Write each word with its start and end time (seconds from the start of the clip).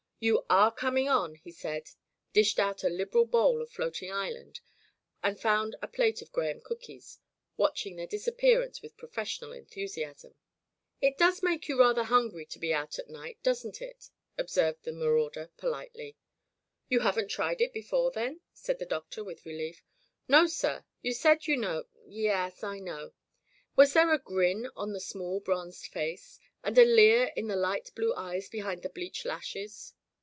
"You 0.23 0.45
are 0.51 0.71
coming 0.71 1.09
on," 1.09 1.33
he 1.33 1.49
said, 1.49 1.89
dished 2.31 2.59
out 2.59 2.83
a 2.83 2.89
liberal 2.89 3.25
bowl 3.25 3.59
of 3.59 3.71
floating 3.71 4.11
island 4.11 4.59
and 5.23 5.41
found 5.41 5.75
a 5.81 5.87
plate 5.87 6.21
of 6.21 6.31
graham 6.31 6.61
cookies, 6.61 7.17
watching 7.57 7.95
their 7.95 8.05
disappearance 8.05 8.83
with 8.83 8.97
professional 8.97 9.51
enthusiasm. 9.51 10.35
[271] 11.01 11.01
Digitized 11.01 11.01
by 11.01 11.01
LjOOQ 11.01 11.01
IC 11.01 11.01
Interventions 11.01 11.01
"It 11.01 11.17
does 11.17 11.41
make 11.43 11.67
you 11.69 11.79
rather 11.79 12.03
hungry 12.03 12.45
to 12.45 12.59
be 12.59 12.71
out 12.71 12.99
at 12.99 13.09
night, 13.09 13.37
doesn't 13.41 13.81
it!'* 13.81 14.09
observed 14.37 14.83
the 14.83 14.91
ma 14.91 15.05
rauder, 15.05 15.49
politely. 15.57 16.17
"You 16.87 16.99
haven't 16.99 17.29
tried 17.29 17.59
it 17.59 17.73
before, 17.73 18.11
then 18.11 18.41
?'* 18.11 18.41
said 18.53 18.77
the 18.77 18.85
Doctor 18.85 19.23
with 19.23 19.43
relief. 19.43 19.83
"No, 20.27 20.45
sir. 20.45 20.85
You 21.01 21.13
said, 21.13 21.47
you 21.47 21.57
know 21.57 21.85
""Y 22.03 22.29
yes, 22.29 22.63
I 22.63 22.77
know. 22.77 23.13
Was 23.75 23.93
there 23.93 24.13
a 24.13 24.19
grin 24.19 24.69
on 24.75 24.93
the 24.93 24.99
small 24.99 25.39
bronzed 25.39 25.87
face, 25.87 26.39
and 26.63 26.77
a 26.77 26.85
leer 26.85 27.31
in 27.35 27.47
the 27.47 27.55
light 27.55 27.89
blue 27.95 28.13
eyes 28.13 28.49
behind 28.49 28.83
the 28.83 28.89
bleached 28.89 29.25
lashes 29.25 29.95